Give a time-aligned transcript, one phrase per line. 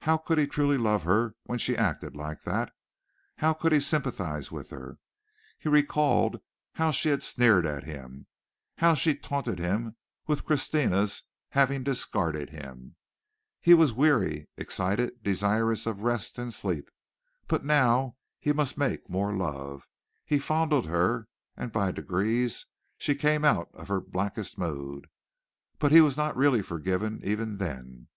[0.00, 2.72] How could he truly love her when she acted like that?
[3.36, 4.96] How could he sympathize with her?
[5.58, 6.40] He recalled
[6.76, 8.28] how she sneered at him
[8.78, 9.96] how she taunted him
[10.26, 12.96] with Christina's having discarded him.
[13.60, 16.88] He was weary, excited, desirous of rest and sleep,
[17.46, 19.86] but now he must make more love.
[20.24, 21.28] He fondled her,
[21.58, 22.64] and by degrees
[22.96, 25.08] she came out of her blackest mood;
[25.78, 28.08] but he was not really forgiven even then.